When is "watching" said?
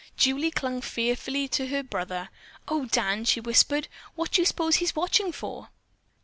4.95-5.31